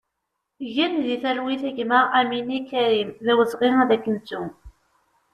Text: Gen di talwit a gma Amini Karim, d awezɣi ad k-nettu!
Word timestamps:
Gen 0.73 0.93
di 1.05 1.15
talwit 1.23 1.63
a 1.69 1.71
gma 1.77 1.99
Amini 2.19 2.59
Karim, 2.69 3.09
d 3.25 3.27
awezɣi 3.31 3.69
ad 3.83 3.91
k-nettu! 3.97 4.43